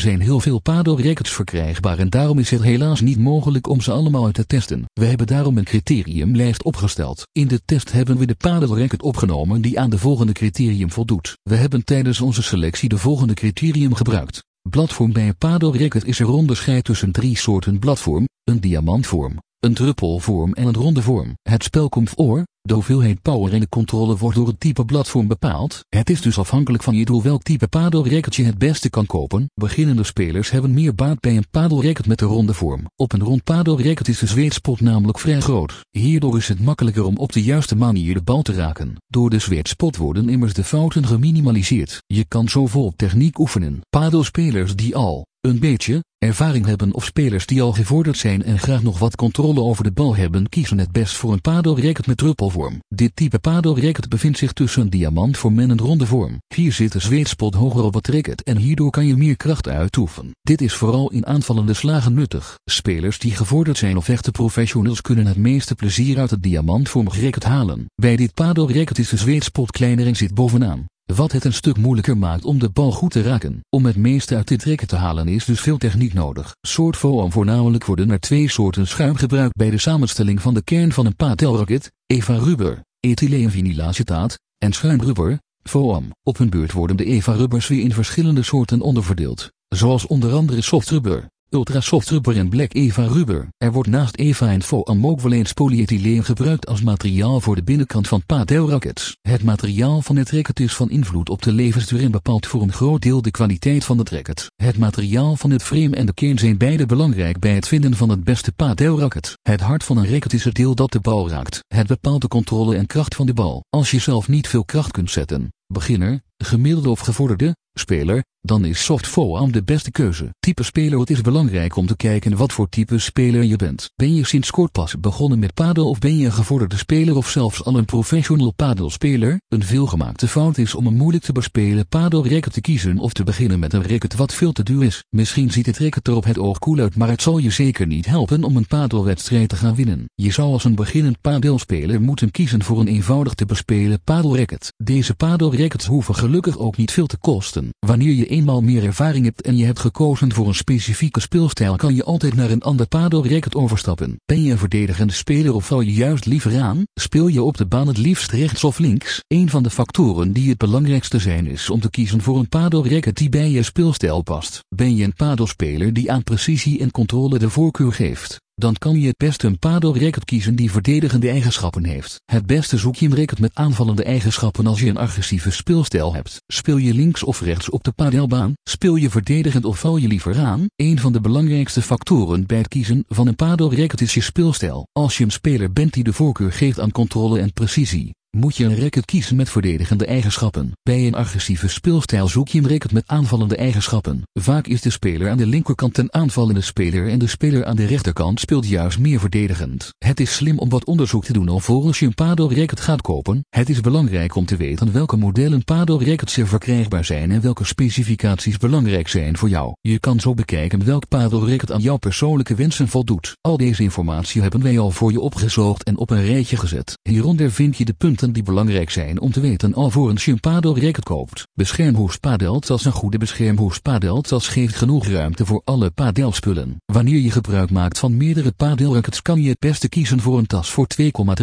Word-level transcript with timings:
Er 0.00 0.06
zijn 0.06 0.20
heel 0.20 0.40
veel 0.40 0.58
padelrackets 0.60 1.30
verkrijgbaar 1.30 1.98
en 1.98 2.10
daarom 2.10 2.38
is 2.38 2.50
het 2.50 2.62
helaas 2.62 3.00
niet 3.00 3.18
mogelijk 3.18 3.68
om 3.68 3.80
ze 3.80 3.92
allemaal 3.92 4.24
uit 4.24 4.34
te 4.34 4.46
testen. 4.46 4.84
We 4.92 5.04
hebben 5.04 5.26
daarom 5.26 5.58
een 5.58 5.64
criteriumlijst 5.64 6.62
opgesteld. 6.62 7.22
In 7.32 7.48
de 7.48 7.60
test 7.64 7.92
hebben 7.92 8.16
we 8.16 8.26
de 8.26 8.34
padelracket 8.34 9.02
opgenomen 9.02 9.60
die 9.60 9.80
aan 9.80 9.90
de 9.90 9.98
volgende 9.98 10.32
criterium 10.32 10.90
voldoet. 10.90 11.36
We 11.42 11.54
hebben 11.54 11.84
tijdens 11.84 12.20
onze 12.20 12.42
selectie 12.42 12.88
de 12.88 12.98
volgende 12.98 13.34
criterium 13.34 13.94
gebruikt. 13.94 14.44
Bladvorm 14.68 15.12
bij 15.12 15.28
een 15.28 15.36
padelracket 15.36 16.04
is 16.04 16.20
er 16.20 16.28
onderscheid 16.28 16.84
tussen 16.84 17.12
drie 17.12 17.36
soorten 17.36 17.78
bladvorm, 17.78 18.28
een 18.44 18.60
diamantvorm, 18.60 19.38
een 19.58 19.74
druppelvorm 19.74 20.52
en 20.52 20.66
een 20.66 20.74
ronde 20.74 21.02
vorm. 21.02 21.34
Het 21.42 21.62
spel 21.62 21.88
komt 21.88 22.10
voor, 22.10 22.44
de 22.70 22.76
hoeveelheid 22.76 23.22
power 23.22 23.52
en 23.52 23.60
de 23.60 23.68
controle 23.68 24.16
wordt 24.16 24.36
door 24.36 24.46
het 24.46 24.60
type 24.60 24.84
platform 24.84 25.26
bepaald. 25.26 25.84
Het 25.88 26.10
is 26.10 26.20
dus 26.20 26.38
afhankelijk 26.38 26.82
van 26.82 26.94
je 26.94 27.04
doel 27.04 27.22
welk 27.22 27.42
type 27.42 27.68
padelracket 27.68 28.36
je 28.36 28.44
het 28.44 28.58
beste 28.58 28.90
kan 28.90 29.06
kopen. 29.06 29.50
Beginnende 29.54 30.04
spelers 30.04 30.50
hebben 30.50 30.74
meer 30.74 30.94
baat 30.94 31.20
bij 31.20 31.36
een 31.36 31.48
padelracket 31.50 32.06
met 32.06 32.18
de 32.18 32.24
ronde 32.24 32.54
vorm. 32.54 32.90
Op 32.96 33.12
een 33.12 33.22
rond 33.22 33.44
padelracket 33.44 34.08
is 34.08 34.18
de 34.18 34.26
zweetspot 34.26 34.80
namelijk 34.80 35.18
vrij 35.18 35.40
groot. 35.40 35.80
Hierdoor 35.90 36.36
is 36.36 36.48
het 36.48 36.60
makkelijker 36.60 37.04
om 37.04 37.16
op 37.16 37.32
de 37.32 37.42
juiste 37.42 37.76
manier 37.76 38.14
de 38.14 38.22
bal 38.22 38.42
te 38.42 38.52
raken. 38.52 38.96
Door 39.06 39.30
de 39.30 39.38
zweetspot 39.38 39.96
worden 39.96 40.28
immers 40.28 40.54
de 40.54 40.64
fouten 40.64 41.06
geminimaliseerd. 41.06 42.02
Je 42.06 42.24
kan 42.24 42.48
zo 42.48 42.66
vol 42.66 42.92
techniek 42.96 43.38
oefenen. 43.38 43.80
Padelspelers 43.88 44.76
die 44.76 44.96
al 44.96 45.26
een 45.40 45.58
beetje 45.58 46.04
ervaring 46.18 46.66
hebben 46.66 46.94
of 46.94 47.04
spelers 47.04 47.46
die 47.46 47.62
al 47.62 47.72
gevorderd 47.72 48.16
zijn 48.16 48.42
en 48.42 48.58
graag 48.58 48.82
nog 48.82 48.98
wat 48.98 49.16
controle 49.16 49.60
over 49.60 49.84
de 49.84 49.92
bal 49.92 50.16
hebben 50.16 50.48
kiezen 50.48 50.78
het 50.78 50.92
best 50.92 51.16
voor 51.16 51.32
een 51.32 51.40
padelracket 51.40 52.06
met 52.06 52.16
druppelvorm. 52.16 52.82
Dit 52.88 53.10
type 53.14 53.38
padelracket 53.38 54.08
bevindt 54.08 54.38
zich 54.38 54.52
tussen 54.52 54.82
een 54.82 54.90
diamantvorm 54.90 55.58
en 55.58 55.70
een 55.70 55.78
ronde 55.78 56.06
vorm. 56.06 56.38
Hier 56.54 56.72
zit 56.72 56.92
de 56.92 56.98
zweetspot 56.98 57.54
hoger 57.54 57.82
op 57.82 57.94
het 57.94 58.08
racket 58.08 58.42
en 58.42 58.56
hierdoor 58.56 58.90
kan 58.90 59.06
je 59.06 59.16
meer 59.16 59.36
kracht 59.36 59.68
uitoefenen. 59.68 60.30
Dit 60.42 60.60
is 60.60 60.74
vooral 60.74 61.10
in 61.10 61.26
aanvallende 61.26 61.74
slagen 61.74 62.14
nuttig. 62.14 62.58
Spelers 62.64 63.18
die 63.18 63.36
gevorderd 63.36 63.78
zijn 63.78 63.96
of 63.96 64.08
echte 64.08 64.30
professionals 64.30 65.00
kunnen 65.00 65.26
het 65.26 65.36
meeste 65.36 65.74
plezier 65.74 66.18
uit 66.18 66.30
het 66.30 66.42
diamantvormig 66.42 67.20
racket 67.20 67.44
halen. 67.44 67.86
Bij 67.94 68.16
dit 68.16 68.34
padelracket 68.34 68.98
is 68.98 69.08
de 69.08 69.16
zweetspot 69.16 69.70
kleiner 69.70 70.06
en 70.06 70.16
zit 70.16 70.34
bovenaan. 70.34 70.86
Wat 71.14 71.32
het 71.32 71.44
een 71.44 71.52
stuk 71.52 71.76
moeilijker 71.76 72.18
maakt 72.18 72.44
om 72.44 72.58
de 72.58 72.68
bal 72.68 72.92
goed 72.92 73.10
te 73.10 73.22
raken. 73.22 73.60
Om 73.68 73.84
het 73.84 73.96
meeste 73.96 74.36
uit 74.36 74.48
dit 74.48 74.64
rekken 74.64 74.86
te 74.86 74.96
halen 74.96 75.28
is 75.28 75.44
dus 75.44 75.60
veel 75.60 75.76
techniek 75.76 76.12
nodig. 76.12 76.56
Soort 76.60 76.96
foam 76.96 77.32
voornamelijk 77.32 77.84
worden 77.84 78.10
er 78.10 78.20
twee 78.20 78.50
soorten 78.50 78.86
schuim 78.86 79.14
gebruikt 79.14 79.56
bij 79.56 79.70
de 79.70 79.78
samenstelling 79.78 80.42
van 80.42 80.54
de 80.54 80.62
kern 80.62 80.92
van 80.92 81.06
een 81.06 81.16
patelracket, 81.16 81.92
Eva 82.06 82.34
rubber, 82.34 82.84
ethyleenvinylacetaat, 83.00 84.38
en 84.58 84.72
schuimrubber, 84.72 85.38
foam. 85.62 86.10
Op 86.22 86.38
hun 86.38 86.50
beurt 86.50 86.72
worden 86.72 86.96
de 86.96 87.04
Eva 87.04 87.32
rubbers 87.32 87.68
weer 87.68 87.82
in 87.82 87.92
verschillende 87.92 88.42
soorten 88.42 88.80
onderverdeeld, 88.80 89.50
zoals 89.68 90.06
onder 90.06 90.32
andere 90.32 90.60
softrubber, 90.60 91.29
Ultrasoft 91.50 92.10
rubber 92.10 92.36
en 92.36 92.48
Black 92.48 92.74
Eva 92.74 93.04
rubber. 93.04 93.48
Er 93.56 93.72
wordt 93.72 93.88
naast 93.88 94.16
Eva 94.16 94.50
en 94.50 94.62
Foam 94.62 95.06
ook 95.06 95.20
wel 95.20 95.32
eens 95.32 95.52
polyethyleen 95.52 96.24
gebruikt 96.24 96.66
als 96.66 96.82
materiaal 96.82 97.40
voor 97.40 97.54
de 97.54 97.62
binnenkant 97.62 98.08
van 98.08 98.22
padelrackets. 98.26 99.16
Het 99.20 99.42
materiaal 99.42 100.02
van 100.02 100.16
het 100.16 100.30
racket 100.30 100.60
is 100.60 100.74
van 100.74 100.90
invloed 100.90 101.28
op 101.28 101.42
de 101.42 101.52
levensduur 101.52 102.02
en 102.02 102.10
bepaalt 102.10 102.46
voor 102.46 102.62
een 102.62 102.72
groot 102.72 103.02
deel 103.02 103.22
de 103.22 103.30
kwaliteit 103.30 103.84
van 103.84 103.98
het 103.98 104.10
racket. 104.10 104.50
Het 104.56 104.78
materiaal 104.78 105.36
van 105.36 105.50
het 105.50 105.62
frame 105.62 105.96
en 105.96 106.06
de 106.06 106.14
kern 106.14 106.38
zijn 106.38 106.58
beide 106.58 106.86
belangrijk 106.86 107.38
bij 107.38 107.54
het 107.54 107.68
vinden 107.68 107.94
van 107.94 108.08
het 108.08 108.24
beste 108.24 108.52
padelracket. 108.52 109.38
Het 109.42 109.60
hart 109.60 109.84
van 109.84 109.96
een 109.96 110.10
racket 110.10 110.32
is 110.32 110.44
het 110.44 110.54
deel 110.54 110.74
dat 110.74 110.92
de 110.92 111.00
bal 111.00 111.28
raakt. 111.28 111.64
Het 111.66 111.86
bepaalt 111.86 112.20
de 112.20 112.28
controle 112.28 112.76
en 112.76 112.86
kracht 112.86 113.14
van 113.14 113.26
de 113.26 113.34
bal. 113.34 113.64
Als 113.68 113.90
je 113.90 113.98
zelf 113.98 114.28
niet 114.28 114.48
veel 114.48 114.64
kracht 114.64 114.90
kunt 114.90 115.10
zetten, 115.10 115.52
beginner, 115.66 116.20
gemiddelde 116.36 116.90
of 116.90 117.00
gevorderde, 117.00 117.56
speler, 117.72 118.24
dan 118.40 118.64
is 118.64 118.84
soft 118.84 119.06
foam 119.06 119.52
de 119.52 119.62
beste 119.62 119.90
keuze. 119.90 120.34
Type 120.38 120.62
speler 120.62 120.98
Het 120.98 121.10
is 121.10 121.20
belangrijk 121.20 121.76
om 121.76 121.86
te 121.86 121.96
kijken 121.96 122.36
wat 122.36 122.52
voor 122.52 122.68
type 122.68 122.98
speler 122.98 123.42
je 123.42 123.56
bent. 123.56 123.90
Ben 123.96 124.14
je 124.14 124.26
sinds 124.26 124.50
kort 124.50 124.72
pas 124.72 125.00
begonnen 125.00 125.38
met 125.38 125.54
padel 125.54 125.88
of 125.88 125.98
ben 125.98 126.16
je 126.16 126.24
een 126.24 126.32
gevorderde 126.32 126.76
speler 126.76 127.16
of 127.16 127.28
zelfs 127.28 127.64
al 127.64 127.78
een 127.78 127.84
professional 127.84 128.52
padelspeler? 128.52 129.40
Een 129.48 129.64
veelgemaakte 129.64 130.28
fout 130.28 130.58
is 130.58 130.74
om 130.74 130.86
een 130.86 130.96
moeilijk 130.96 131.24
te 131.24 131.32
bespelen 131.32 131.86
padelracket 131.86 132.52
te 132.52 132.60
kiezen 132.60 132.98
of 132.98 133.12
te 133.12 133.24
beginnen 133.24 133.58
met 133.58 133.72
een 133.72 133.88
racket 133.88 134.16
wat 134.16 134.34
veel 134.34 134.52
te 134.52 134.62
duur 134.62 134.84
is. 134.84 135.04
Misschien 135.10 135.50
ziet 135.50 135.66
het 135.66 135.78
racket 135.78 136.08
er 136.08 136.14
op 136.14 136.24
het 136.24 136.38
oog 136.38 136.58
cool 136.58 136.78
uit 136.78 136.96
maar 136.96 137.08
het 137.08 137.22
zal 137.22 137.38
je 137.38 137.50
zeker 137.50 137.86
niet 137.86 138.06
helpen 138.06 138.44
om 138.44 138.56
een 138.56 138.66
padelwedstrijd 138.66 139.48
te 139.48 139.56
gaan 139.56 139.74
winnen. 139.74 140.10
Je 140.14 140.32
zou 140.32 140.52
als 140.52 140.64
een 140.64 140.74
beginnend 140.74 141.20
padelspeler 141.20 142.00
moeten 142.00 142.30
kiezen 142.30 142.62
voor 142.62 142.80
een 142.80 142.88
eenvoudig 142.88 143.34
te 143.34 143.46
bespelen 143.46 144.00
padelracket. 144.04 144.72
Deze 144.76 145.14
padelrackets 145.14 145.86
hoeven 145.86 146.14
gelukkig 146.14 146.58
ook 146.58 146.76
niet 146.76 146.90
veel 146.90 147.06
te 147.06 147.18
kosten. 147.18 147.68
Wanneer 147.78 148.12
je 148.12 148.26
eenmaal 148.30 148.60
meer 148.60 148.84
ervaring 148.84 149.24
hebt 149.24 149.40
en 149.40 149.56
je 149.56 149.64
hebt 149.64 149.78
gekozen 149.78 150.32
voor 150.32 150.48
een 150.48 150.54
specifieke 150.54 151.20
speelstijl 151.20 151.76
kan 151.76 151.94
je 151.94 152.04
altijd 152.04 152.34
naar 152.34 152.50
een 152.50 152.62
ander 152.62 152.86
padelracket 152.86 153.54
overstappen. 153.54 154.20
Ben 154.26 154.42
je 154.42 154.50
een 154.50 154.58
verdedigende 154.58 155.12
speler 155.12 155.54
of 155.54 155.66
val 155.66 155.80
je 155.80 155.92
juist 155.92 156.26
liever 156.26 156.60
aan? 156.60 156.82
Speel 156.94 157.26
je 157.26 157.42
op 157.42 157.56
de 157.56 157.66
baan 157.66 157.86
het 157.86 157.98
liefst 157.98 158.30
rechts 158.30 158.64
of 158.64 158.78
links? 158.78 159.22
Een 159.26 159.50
van 159.50 159.62
de 159.62 159.70
factoren 159.70 160.32
die 160.32 160.48
het 160.48 160.58
belangrijkste 160.58 161.18
zijn 161.18 161.46
is 161.46 161.70
om 161.70 161.80
te 161.80 161.90
kiezen 161.90 162.20
voor 162.20 162.38
een 162.38 162.48
padelracket 162.48 163.16
die 163.16 163.28
bij 163.28 163.50
je 163.50 163.62
speelstijl 163.62 164.22
past. 164.22 164.60
Ben 164.68 164.96
je 164.96 165.04
een 165.04 165.14
padelspeler 165.14 165.92
die 165.92 166.12
aan 166.12 166.24
precisie 166.24 166.80
en 166.80 166.90
controle 166.90 167.38
de 167.38 167.50
voorkeur 167.50 167.92
geeft? 167.92 168.38
Dan 168.60 168.74
kan 168.78 169.00
je 169.00 169.06
het 169.06 169.16
beste 169.16 169.46
een 169.46 169.58
padelracket 169.58 170.24
kiezen 170.24 170.56
die 170.56 170.70
verdedigende 170.70 171.28
eigenschappen 171.28 171.84
heeft. 171.84 172.20
Het 172.24 172.46
beste 172.46 172.76
zoek 172.76 172.96
je 172.96 173.06
een 173.06 173.16
racket 173.16 173.40
met 173.40 173.54
aanvallende 173.54 174.04
eigenschappen 174.04 174.66
als 174.66 174.80
je 174.80 174.88
een 174.88 174.96
agressieve 174.96 175.50
speelstijl 175.50 176.14
hebt. 176.14 176.42
Speel 176.46 176.76
je 176.76 176.94
links 176.94 177.22
of 177.22 177.40
rechts 177.40 177.70
op 177.70 177.84
de 177.84 177.92
padelbaan? 177.92 178.52
Speel 178.64 178.96
je 178.96 179.10
verdedigend 179.10 179.64
of 179.64 179.78
val 179.78 179.96
je 179.96 180.08
liever 180.08 180.38
aan? 180.38 180.66
Een 180.76 180.98
van 180.98 181.12
de 181.12 181.20
belangrijkste 181.20 181.82
factoren 181.82 182.46
bij 182.46 182.58
het 182.58 182.68
kiezen 182.68 183.04
van 183.08 183.26
een 183.26 183.36
padelracket 183.36 184.00
is 184.00 184.14
je 184.14 184.20
speelstijl. 184.20 184.86
Als 184.92 185.18
je 185.18 185.24
een 185.24 185.30
speler 185.30 185.72
bent 185.72 185.92
die 185.92 186.04
de 186.04 186.12
voorkeur 186.12 186.52
geeft 186.52 186.80
aan 186.80 186.92
controle 186.92 187.40
en 187.40 187.52
precisie, 187.52 188.14
moet 188.30 188.56
je 188.56 188.64
een 188.64 188.80
racket 188.80 189.04
kiezen 189.04 189.36
met 189.36 189.50
verdedigende 189.50 190.06
eigenschappen. 190.06 190.72
Bij 190.82 191.06
een 191.06 191.14
agressieve 191.14 191.68
speelstijl 191.68 192.28
zoek 192.28 192.48
je 192.48 192.58
een 192.58 192.68
racket 192.68 192.92
met 192.92 193.02
aanvallende 193.06 193.56
eigenschappen. 193.56 194.22
Vaak 194.32 194.66
is 194.66 194.80
de 194.80 194.90
speler 194.90 195.30
aan 195.30 195.36
de 195.36 195.46
linkerkant 195.46 195.98
een 195.98 196.14
aanvallende 196.14 196.60
speler 196.60 197.08
en 197.08 197.18
de 197.18 197.26
speler 197.26 197.64
aan 197.64 197.76
de 197.76 197.86
rechterkant 197.86 198.40
speelt 198.40 198.68
juist 198.68 198.98
meer 198.98 199.20
verdedigend. 199.20 199.88
Het 199.98 200.20
is 200.20 200.34
slim 200.34 200.58
om 200.58 200.68
wat 200.68 200.84
onderzoek 200.84 201.24
te 201.24 201.32
doen 201.32 201.48
alvorens 201.48 201.98
je 201.98 202.06
een 202.06 202.14
padelracket 202.14 202.80
gaat 202.80 203.00
kopen. 203.00 203.44
Het 203.48 203.68
is 203.68 203.80
belangrijk 203.80 204.34
om 204.34 204.44
te 204.44 204.56
weten 204.56 204.92
welke 204.92 205.16
modellen 205.16 205.64
padelrackets 205.64 206.36
er 206.36 206.48
verkrijgbaar 206.48 207.04
zijn 207.04 207.30
en 207.30 207.40
welke 207.40 207.64
specificaties 207.64 208.56
belangrijk 208.56 209.08
zijn 209.08 209.36
voor 209.36 209.48
jou. 209.48 209.74
Je 209.80 209.98
kan 209.98 210.20
zo 210.20 210.34
bekijken 210.34 210.84
welk 210.84 211.08
padelracket 211.08 211.72
aan 211.72 211.80
jouw 211.80 211.96
persoonlijke 211.96 212.54
wensen 212.54 212.88
voldoet. 212.88 213.36
Al 213.40 213.56
deze 213.56 213.82
informatie 213.82 214.42
hebben 214.42 214.62
wij 214.62 214.78
al 214.78 214.90
voor 214.90 215.12
je 215.12 215.20
opgezocht 215.20 215.82
en 215.82 215.96
op 215.96 216.10
een 216.10 216.24
rijtje 216.24 216.56
gezet. 216.56 216.98
Hieronder 217.02 217.50
vind 217.50 217.76
je 217.76 217.84
de 217.84 217.92
punten 217.92 218.19
die 218.28 218.42
belangrijk 218.42 218.90
zijn 218.90 219.20
om 219.20 219.32
te 219.32 219.40
weten 219.40 219.74
alvorens 219.74 220.24
je 220.24 220.32
een 220.32 220.40
padelracket 220.40 221.04
koopt. 221.04 221.46
Beschermhoes 221.54 222.16
padeltas 222.16 222.84
Een 222.84 222.92
goede 222.92 223.18
beschermhoes 223.18 223.78
padeltas 223.78 224.48
geeft 224.48 224.74
genoeg 224.74 225.06
ruimte 225.06 225.46
voor 225.46 225.62
alle 225.64 225.90
padelspullen. 225.90 226.76
Wanneer 226.84 227.18
je 227.18 227.30
gebruik 227.30 227.70
maakt 227.70 227.98
van 227.98 228.16
meerdere 228.16 228.52
padelrackets 228.52 229.22
kan 229.22 229.42
je 229.42 229.48
het 229.48 229.58
beste 229.58 229.88
kiezen 229.88 230.20
voor 230.20 230.38
een 230.38 230.46
tas 230.46 230.70
voor 230.70 230.86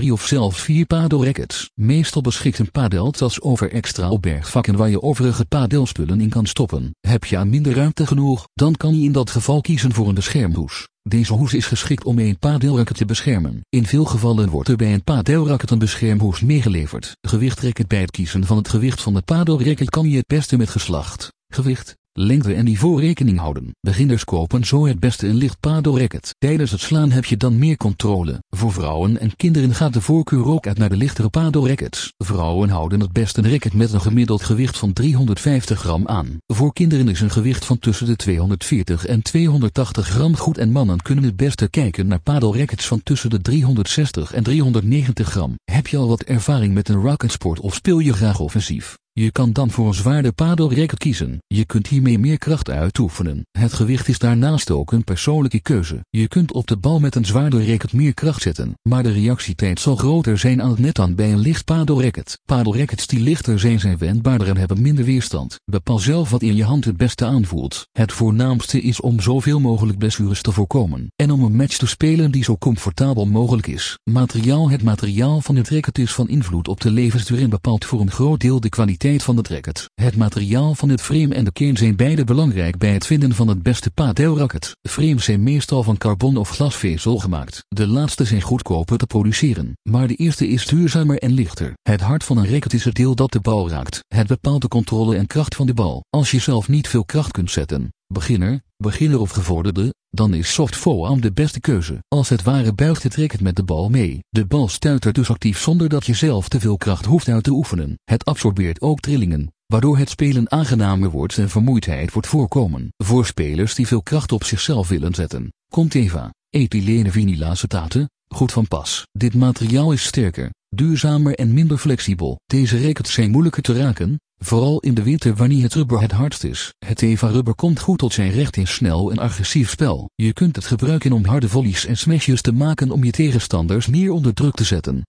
2,3 0.02 0.12
of 0.12 0.26
zelfs 0.26 0.62
4 0.62 0.86
padelrackets. 0.86 1.72
Meestal 1.74 2.22
beschikt 2.22 2.60
een 2.60 2.72
padeltas 2.72 3.42
over 3.42 3.72
extra 3.72 4.10
opbergvakken 4.10 4.76
waar 4.76 4.90
je 4.90 5.02
overige 5.02 5.46
padelspullen 5.46 6.22
in 6.22 6.30
kan 6.30 6.46
stoppen. 6.46 6.96
Heb 7.00 7.26
je 7.26 7.38
aan 7.38 7.50
minder 7.50 7.74
ruimte 7.74 8.08
genoeg, 8.08 8.48
dan 8.54 8.76
kan 8.76 9.00
je 9.00 9.06
in 9.06 9.12
dat 9.12 9.30
geval 9.30 9.62
kiezen 9.62 9.94
voor 9.94 10.08
een 10.08 10.16
beschermhoes. 10.16 10.88
Deze 11.08 11.34
hoes 11.34 11.54
is 11.54 11.66
geschikt 11.66 12.04
om 12.04 12.20
een 12.20 12.40
padelracket 12.40 12.98
te 12.98 13.06
beschermen. 13.06 13.62
In 13.70 13.86
veel 13.86 14.06
gevallen 14.06 14.50
wordt 14.50 14.70
er 14.70 14.76
bij 14.76 14.94
een 14.94 15.04
padelracket 15.04 15.72
een 15.72 15.80
beschermhoes 15.80 16.42
meegeleverd. 16.42 17.18
Gewicht 17.22 17.88
bij 17.88 18.00
het 18.00 18.12
kiezen 18.12 18.46
van 18.46 18.58
het 18.58 18.70
gewicht 18.70 19.02
van 19.02 19.16
het 19.16 19.26
padelracket 19.26 19.90
kan 19.90 20.10
je 20.10 20.18
het 20.18 20.28
beste 20.28 20.58
met 20.58 20.70
geslacht, 20.70 21.34
gewicht, 21.48 21.96
lengte 22.20 22.54
en 22.54 22.66
niveau 22.66 23.02
rekening 23.02 23.40
houden. 23.40 23.76
Beginners 23.80 24.24
kopen 24.24 24.64
zo 24.64 24.88
het 24.88 25.00
beste 25.00 25.28
een 25.28 25.36
licht 25.36 25.60
padelracket. 25.60 26.36
Tijdens 26.38 26.72
het 26.72 26.82
slaan 26.82 27.12
heb 27.12 27.26
je 27.26 27.38
dan 27.38 27.58
meer 27.58 27.78
controle. 27.78 28.44
Voor 28.50 28.74
vrouwen 28.74 29.20
en 29.20 29.36
kinderen 29.36 29.74
gaat 29.74 29.94
de 29.94 30.02
voorkeur 30.02 30.46
ook 30.46 30.68
uit 30.68 30.78
naar 30.78 30.90
de 30.90 30.98
lichtere 30.98 31.30
padelrackets. 31.30 32.14
Vrouwen 32.18 32.70
houden 32.70 33.00
het 33.00 33.12
beste 33.12 33.42
een 33.44 33.52
racket 33.52 33.74
met 33.74 33.94
een 33.94 34.02
gemiddeld 34.02 34.44
gewicht 34.44 34.78
van 34.78 34.94
350 34.94 35.80
gram 35.80 36.08
aan. 36.08 36.38
Voor 36.46 36.74
kinderen 36.74 37.08
is 37.08 37.22
een 37.22 37.30
gewicht 37.30 37.66
van 37.66 37.80
tussen 37.80 38.06
de 38.06 38.16
240 38.16 39.06
en 39.06 39.22
280 39.22 40.08
gram 40.08 40.36
goed 40.36 40.58
en 40.58 40.72
mannen 40.72 41.02
kunnen 41.02 41.24
het 41.24 41.36
beste 41.36 41.70
kijken 41.70 42.08
naar 42.08 42.20
padelrackets 42.20 42.88
van 42.88 43.04
tussen 43.04 43.30
de 43.30 43.42
360 43.42 44.34
en 44.34 44.44
390 44.44 45.30
gram. 45.30 45.56
Heb 45.64 45.88
je 45.88 45.98
al 45.98 46.08
wat 46.08 46.24
ervaring 46.24 46.74
met 46.74 46.90
een 46.90 47.02
racketsport 47.02 47.60
of 47.60 47.74
speel 47.74 48.00
je 48.00 48.14
graag 48.14 48.40
offensief? 48.40 48.98
Je 49.20 49.32
kan 49.32 49.52
dan 49.52 49.72
voor 49.72 49.88
een 49.88 49.94
zwaarder 49.94 50.34
padelracket 50.34 50.98
kiezen. 50.98 51.42
Je 51.48 51.66
kunt 51.66 51.88
hiermee 51.88 52.20
meer 52.20 52.38
kracht 52.38 52.70
uitoefenen. 52.70 53.46
Het 53.52 53.74
gewicht 53.74 54.08
is 54.08 54.20
daarnaast 54.20 54.72
ook 54.72 54.92
een 54.92 55.04
persoonlijke 55.04 55.60
keuze. 55.60 56.06
Je 56.10 56.28
kunt 56.28 56.52
op 56.52 56.68
de 56.68 56.78
bal 56.78 57.00
met 57.00 57.16
een 57.16 57.26
zwaarder 57.26 57.68
racket 57.70 57.94
meer 57.94 58.14
kracht 58.14 58.42
zetten, 58.42 58.74
maar 58.82 59.04
de 59.04 59.12
reactietijd 59.12 59.80
zal 59.80 59.96
groter 59.96 60.38
zijn 60.38 60.62
aan 60.62 60.70
het 60.70 60.80
net 60.80 60.96
dan 60.96 61.16
bij 61.16 61.32
een 61.32 61.40
licht 61.40 61.66
padelracket. 61.66 62.40
Padelrackets 62.46 63.08
die 63.08 63.20
lichter 63.20 63.60
zijn 63.60 63.80
zijn 63.80 63.98
wendbaarder 63.98 64.48
en 64.48 64.58
hebben 64.58 64.82
minder 64.82 65.06
weerstand. 65.06 65.60
Bepaal 65.66 66.00
zelf 66.00 66.30
wat 66.30 66.42
in 66.42 66.56
je 66.56 66.64
hand 66.64 66.86
het 66.86 66.98
beste 66.98 67.26
aanvoelt. 67.26 67.88
Het 67.92 68.12
voornaamste 68.12 68.82
is 68.82 69.02
om 69.02 69.20
zoveel 69.20 69.60
mogelijk 69.60 69.98
blessures 69.98 70.42
te 70.42 70.52
voorkomen 70.52 71.12
en 71.16 71.32
om 71.32 71.44
een 71.44 71.56
match 71.56 71.78
te 71.78 71.88
spelen 71.88 72.32
die 72.32 72.44
zo 72.44 72.58
comfortabel 72.58 73.26
mogelijk 73.26 73.68
is. 73.68 73.98
Materiaal 74.04 74.70
Het 74.70 74.84
materiaal 74.84 75.42
van 75.42 75.56
het 75.56 75.70
racket 75.70 75.98
is 75.98 76.14
van 76.14 76.30
invloed 76.30 76.68
op 76.68 76.82
de 76.82 76.92
levensduur 76.92 77.42
en 77.42 77.50
bepaalt 77.50 77.86
voor 77.86 78.02
een 78.02 78.12
groot 78.12 78.40
deel 78.40 78.60
de 78.60 78.70
kwaliteit 78.70 79.06
van 79.16 79.38
het 79.38 79.48
racket. 79.48 79.90
Het 79.94 80.16
materiaal 80.16 80.76
van 80.76 80.90
het 80.90 81.02
frame 81.02 81.36
en 81.36 81.44
de 81.44 81.52
kern 81.52 81.78
zijn 81.78 81.96
beide 81.96 82.24
belangrijk 82.24 82.78
bij 82.78 82.94
het 82.94 83.06
vinden 83.06 83.34
van 83.34 83.48
het 83.48 83.64
beste 83.64 83.92
padelracket. 83.92 84.78
Frames 84.90 85.24
zijn 85.24 85.44
meestal 85.44 85.84
van 85.84 85.98
carbon 85.98 86.38
of 86.38 86.50
glasvezel 86.50 87.18
gemaakt. 87.18 87.64
De 87.68 87.88
laatste 87.88 88.26
zijn 88.26 88.42
goedkoper 88.42 88.98
te 88.98 89.08
produceren, 89.08 89.78
maar 89.90 90.08
de 90.08 90.16
eerste 90.16 90.48
is 90.48 90.66
duurzamer 90.66 91.18
en 91.18 91.32
lichter. 91.32 91.74
Het 91.82 92.02
hart 92.02 92.24
van 92.24 92.38
een 92.38 92.50
racket 92.50 92.74
is 92.74 92.84
het 92.84 92.96
deel 92.96 93.16
dat 93.16 93.32
de 93.32 93.40
bal 93.40 93.70
raakt. 93.70 94.00
Het 94.08 94.28
bepaalt 94.28 94.62
de 94.62 94.68
controle 94.68 95.16
en 95.16 95.28
kracht 95.28 95.56
van 95.56 95.66
de 95.66 95.74
bal. 95.74 96.04
Als 96.10 96.32
je 96.32 96.40
zelf 96.40 96.68
niet 96.68 96.88
veel 96.88 97.06
kracht 97.06 97.32
kunt 97.32 97.52
zetten, 97.52 97.92
beginner, 98.08 98.62
beginner 98.78 99.20
of 99.20 99.30
gevorderde, 99.30 99.94
dan 100.10 100.34
is 100.34 100.54
soft 100.54 100.76
forearm 100.76 101.22
de 101.22 101.32
beste 101.32 101.60
keuze. 101.60 102.04
Als 102.08 102.30
het 102.30 102.44
ware 102.44 102.74
buigt 102.74 103.04
het 103.04 103.16
racket 103.16 103.42
met 103.42 103.56
de 103.56 103.64
bal 103.64 103.90
mee. 103.90 104.20
De 104.30 104.46
bal 104.46 104.68
stuitert 104.68 105.16
dus 105.16 105.30
actief 105.30 105.60
zonder 105.60 105.90
dat 105.90 106.06
je 106.06 106.14
zelf 106.14 106.50
te 106.50 106.60
veel 106.60 106.78
kracht 106.78 107.06
hoeft 107.06 107.28
uit 107.28 107.44
te 107.44 107.52
oefenen. 107.52 108.00
Het 108.04 108.26
absorbeert 108.26 108.82
ook 108.82 109.00
trillingen, 109.00 109.54
waardoor 109.66 109.98
het 109.98 110.10
spelen 110.10 110.52
aangenamer 110.52 111.10
wordt 111.10 111.38
en 111.38 111.50
vermoeidheid 111.50 112.12
wordt 112.12 112.28
voorkomen. 112.28 112.90
Voor 112.98 113.26
spelers 113.26 113.76
die 113.76 113.88
veel 113.88 114.04
kracht 114.04 114.32
op 114.32 114.44
zichzelf 114.44 114.88
willen 114.88 115.14
zetten, 115.14 115.54
komt 115.70 115.94
Eva, 115.94 116.34
ethylene 116.50 117.12
vinylacetaten, 117.12 118.10
goed 118.28 118.52
van 118.52 118.68
pas. 118.68 119.08
Dit 119.12 119.34
materiaal 119.36 119.92
is 119.92 120.04
sterker, 120.04 120.50
duurzamer 120.70 121.36
en 121.36 121.54
minder 121.54 121.78
flexibel. 121.78 122.40
Deze 122.46 122.86
rackets 122.86 123.14
zijn 123.14 123.32
moeilijker 123.32 123.64
te 123.64 123.74
raken, 123.74 124.20
Vooral 124.40 124.80
in 124.80 124.94
de 124.94 125.04
winter 125.04 125.36
wanneer 125.36 125.64
het 125.64 125.74
rubber 125.74 126.02
het 126.02 126.12
hardst 126.12 126.44
is. 126.44 126.74
Het 126.86 127.02
Eva 127.02 127.28
rubber 127.28 127.56
komt 127.56 127.80
goed 127.80 128.00
tot 128.00 128.14
zijn 128.14 128.32
recht 128.32 128.58
in 128.58 128.68
snel 128.68 129.12
en 129.12 129.18
agressief 129.18 129.70
spel. 129.70 130.10
Je 130.16 130.34
kunt 130.34 130.56
het 130.56 130.66
gebruiken 130.66 131.12
om 131.12 131.26
harde 131.26 131.50
volleys 131.50 131.86
en 131.86 131.98
smashes 131.98 132.42
te 132.42 132.52
maken 132.52 132.92
om 132.92 133.04
je 133.04 133.12
tegenstanders 133.12 133.88
meer 133.88 134.12
onder 134.12 134.34
druk 134.34 134.56
te 134.56 134.64
zetten. 134.64 135.06